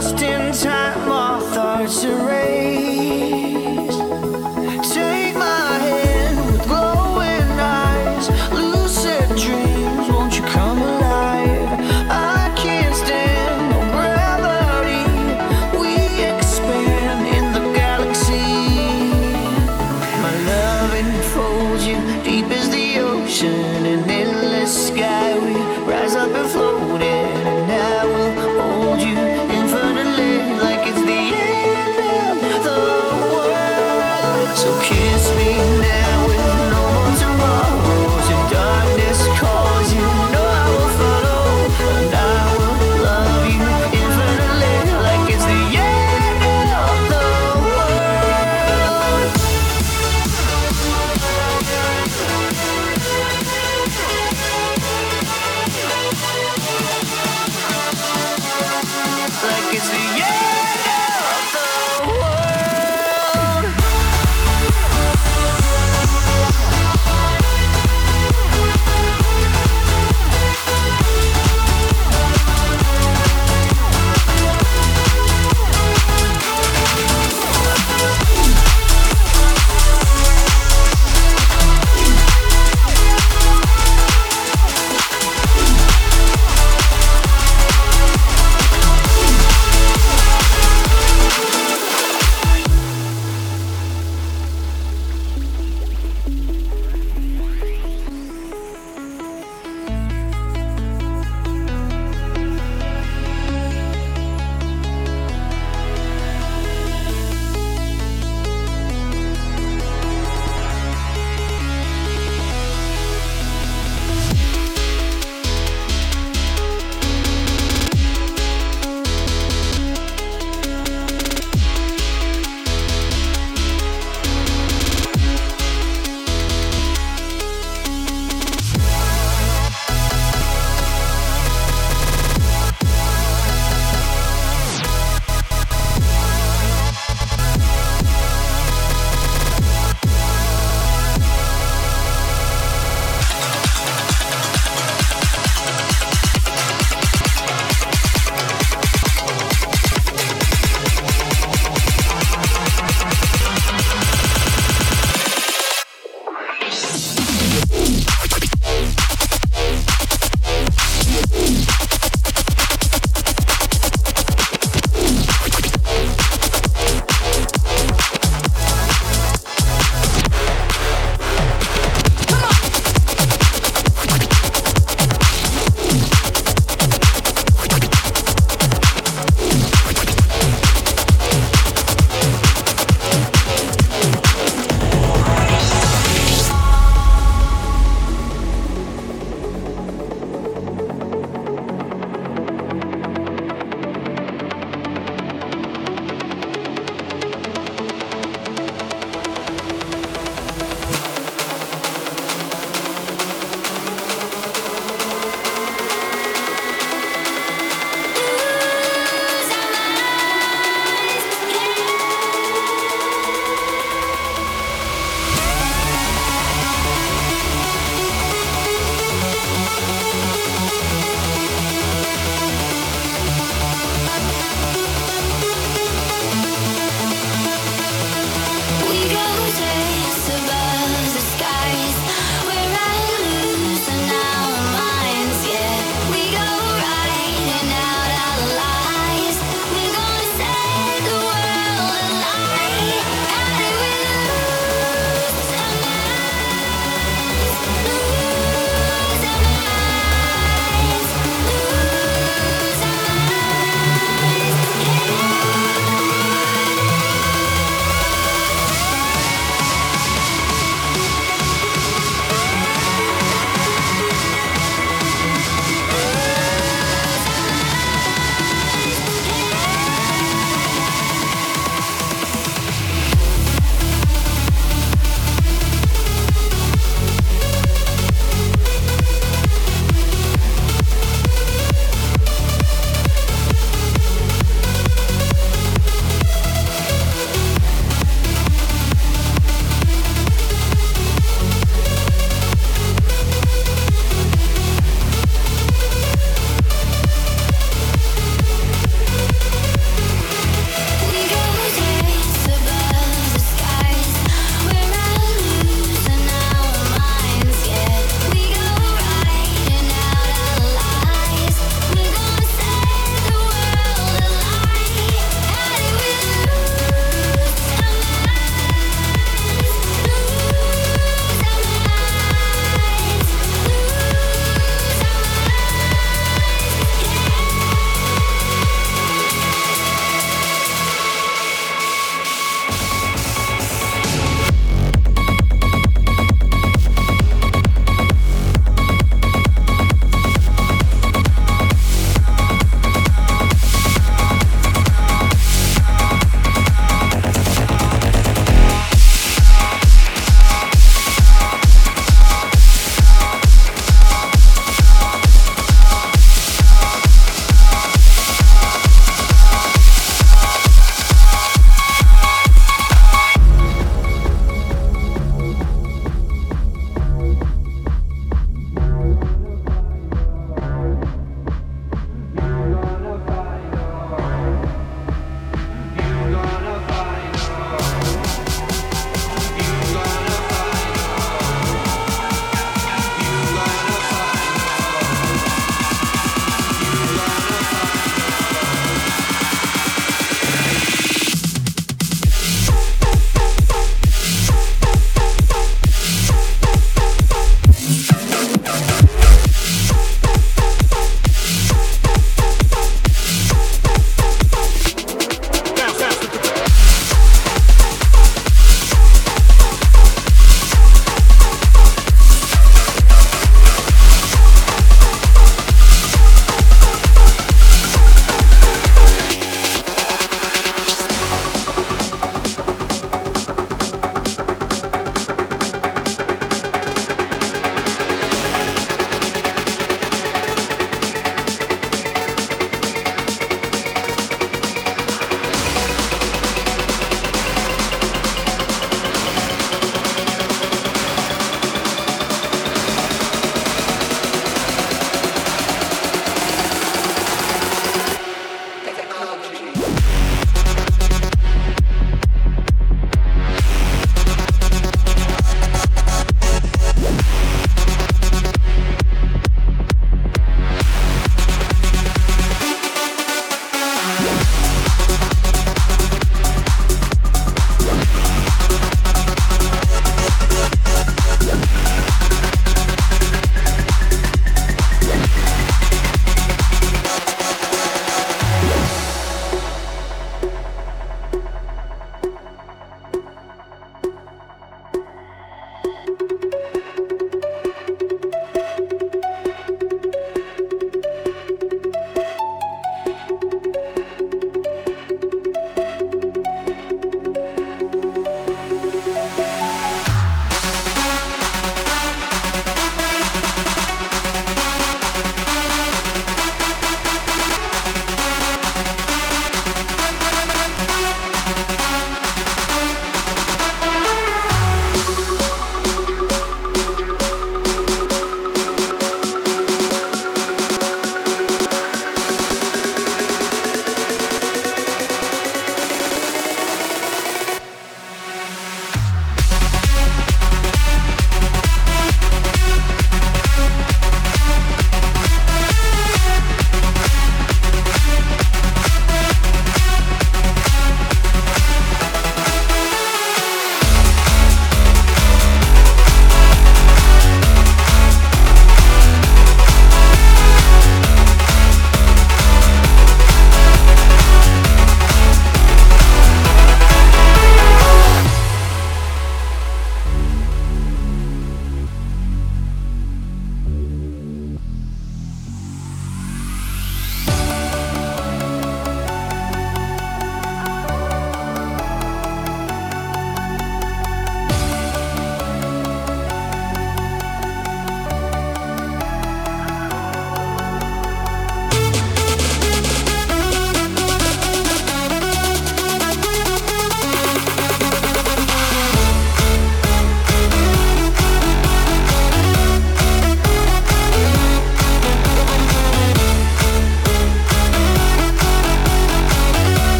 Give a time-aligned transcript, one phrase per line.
[0.00, 0.59] lost in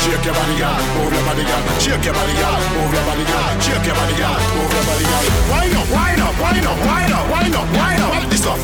[0.00, 1.64] Shake your body out, move your body out.
[1.80, 3.62] Shake your body out, move your body out.
[3.62, 5.24] Shake your body out, move your body out.
[5.52, 8.10] Wind up, wind up, wind up, wind up, wind up, wind up.
[8.14, 8.60] Wind this stuff.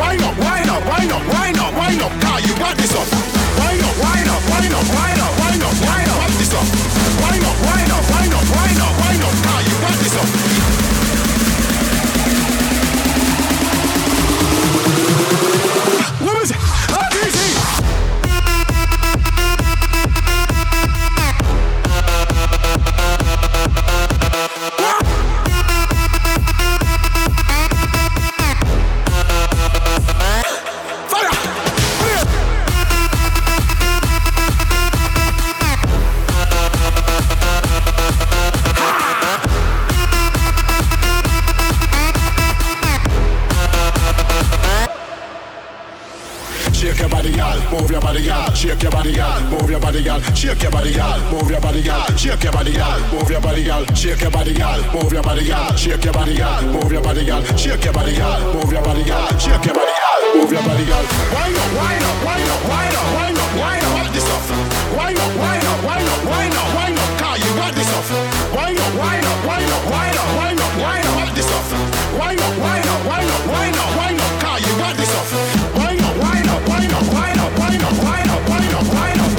[0.00, 2.12] Wind up, wind up, wind up, wind up, wind up.
[2.22, 3.08] Car, you want this stuff.
[3.60, 6.18] Wind up, wind up, wind up, wind up, wind up, wind up.
[6.20, 6.66] Wind this stuff.
[7.20, 9.34] Wind up, wind up, wind up, wind up, wind up.
[9.44, 10.59] Car, you want this stuff.
[54.52, 54.92] body, y'all.
[54.92, 55.76] Move your body, girl.
[55.76, 56.62] Shake your body, girl.
[56.62, 57.42] Move your body, girl.
[57.56, 58.54] Shake your body, girl.
[58.54, 59.38] Move your body, y'all.
[59.38, 60.36] Shake your body, y'all.
[60.36, 61.04] Move your body, y'all.
[61.30, 63.94] Wind up, wind up, wind up, wind up, wind up, wind up.
[63.94, 64.50] What this stuff?
[64.96, 67.10] Wind up, wind up, wind up, wind up, wind up.
[67.20, 68.10] Car, you got this stuff.
[68.54, 71.14] Wind up, wind up, wind up, wind up, wind up, wind up.
[71.16, 71.70] What this stuff?
[72.18, 74.32] Wind up, wind up, wind up, wind up, wind up.
[74.42, 75.30] Car, you got this stuff.
[75.78, 79.20] Wind up, wind up, wind up, wind up, wind up, wind up, wind up, wind
[79.20, 79.29] up.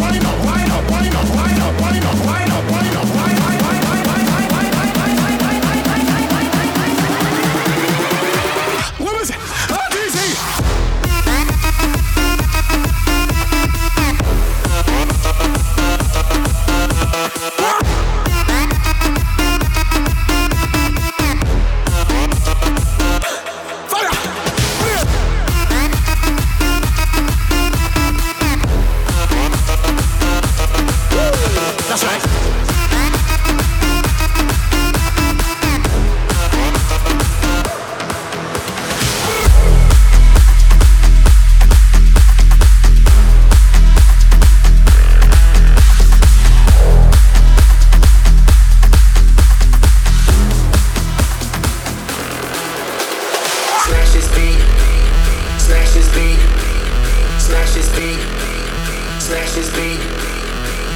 [59.31, 60.01] Smash this beat.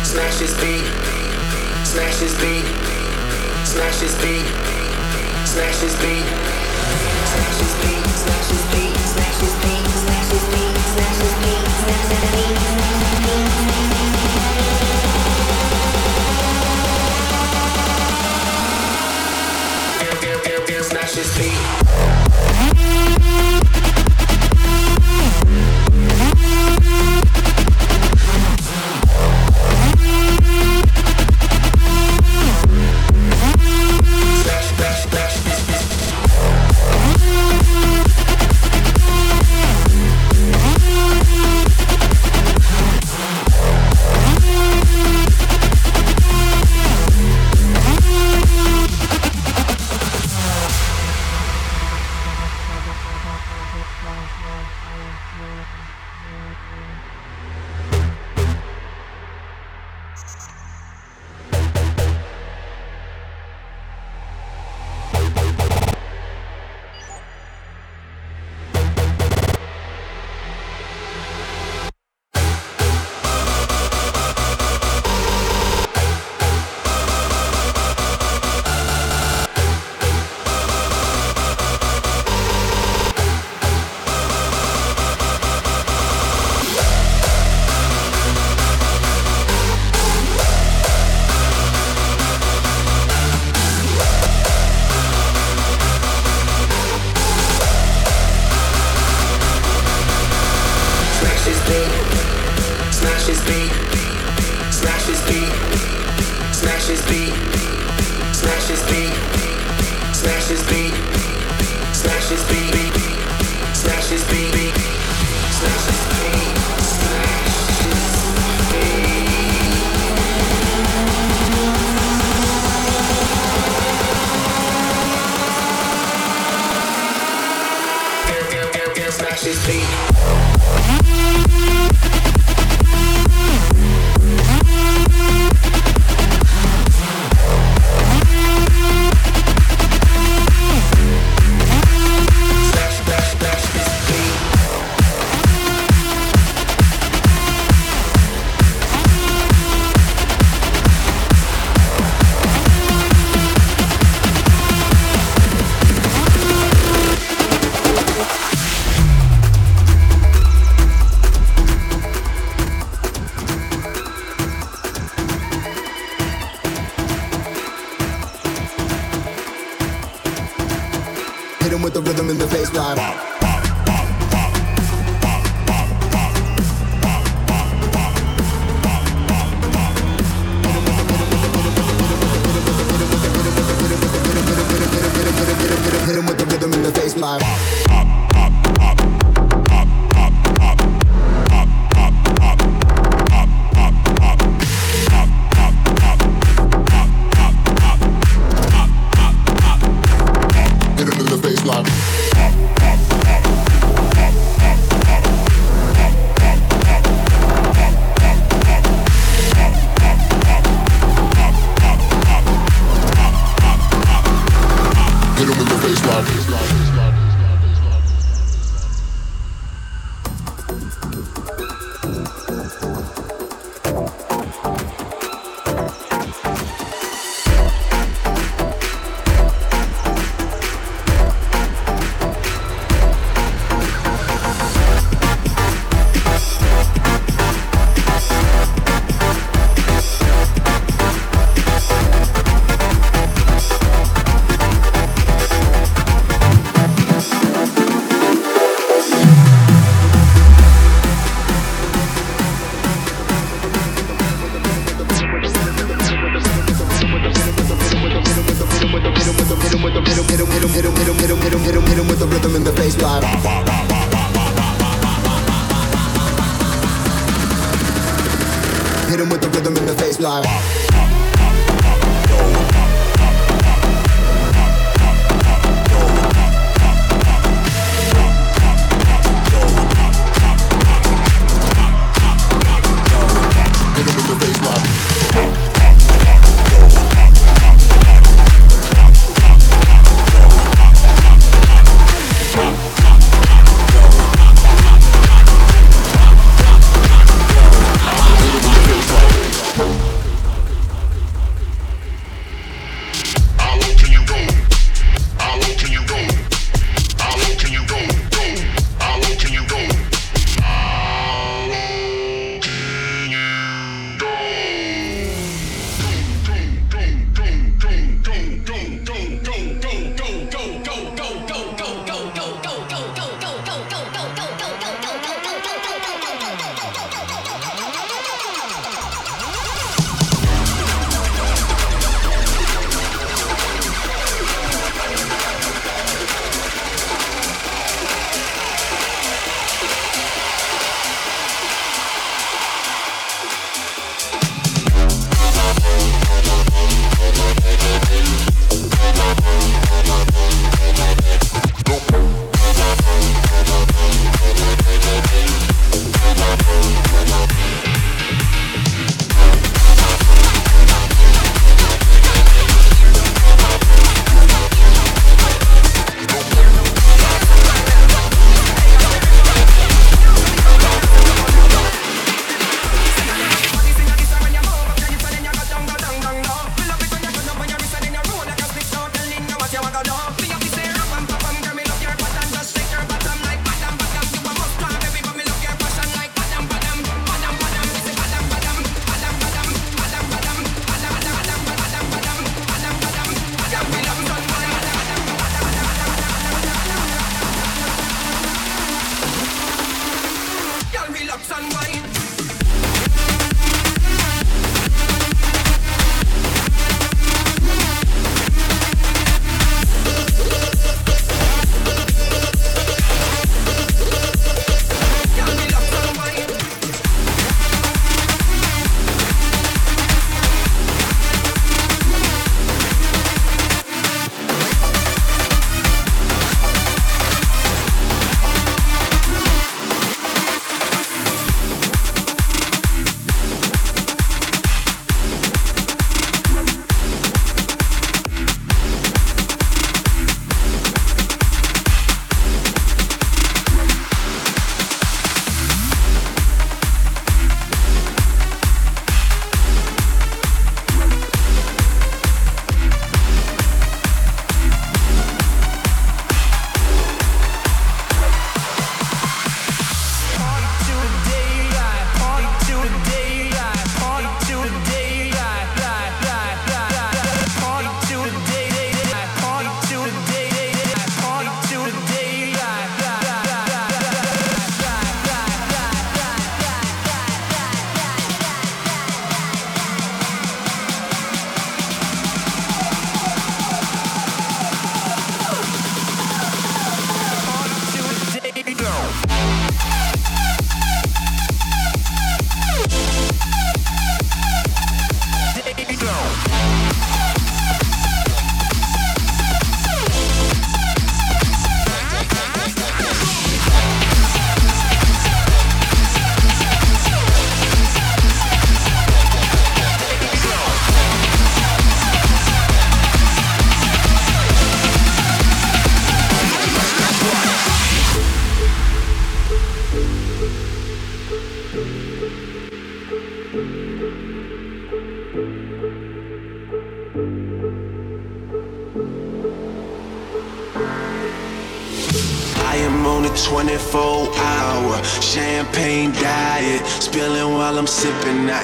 [0.04, 0.84] Smash this beat.
[1.86, 2.65] Smash this beat.
[3.63, 4.45] Smash this beat.
[5.45, 6.26] Smash this beat.
[7.32, 8.04] Smash this beat.
[8.12, 8.98] Smash this beat.
[9.08, 9.88] Smash this beat.
[9.95, 10.76] Smash this beat.
[10.84, 11.48] Smash this beat.
[11.48, 11.56] Smash this beat.
[20.84, 21.85] Smash this beat.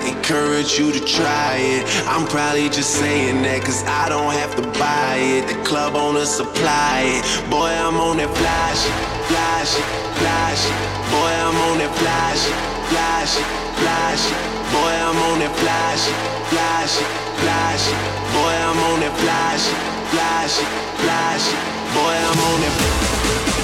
[0.08, 1.84] Encourage you to try it.
[2.08, 5.47] I'm probably just saying that cause I don't have to buy it.
[5.47, 7.24] The club owner supply it.
[7.50, 8.82] Boy, I'm on that flash,
[9.28, 9.71] flash,
[10.15, 10.62] flash.
[11.12, 12.41] Boy, I'm on that flash,
[12.88, 13.34] flash,
[13.84, 14.24] flash.
[14.71, 16.04] Boy, I'm on that flash,
[16.47, 16.93] flash,
[17.43, 17.84] flash.
[18.32, 19.63] Boy, I'm on that flash,
[20.15, 20.56] flash,
[21.04, 21.45] flash.
[21.91, 23.61] Boy, I'm on that.